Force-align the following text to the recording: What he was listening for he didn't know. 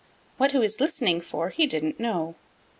What 0.37 0.51
he 0.51 0.57
was 0.57 0.79
listening 0.79 1.21
for 1.21 1.49
he 1.49 1.67
didn't 1.67 1.99
know. 1.99 2.33